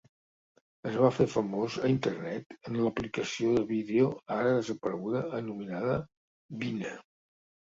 Es 0.91 0.95
va 1.01 1.09
fer 1.17 1.27
famós 1.33 1.75
a 1.87 1.91
Internet 1.91 2.57
en 2.71 2.79
l'aplicació 2.85 3.51
de 3.59 3.63
vídeo 3.73 4.09
ara 4.39 4.57
desapareguda 4.57 5.23
anomenada 5.43 6.01
Vine. 6.65 6.99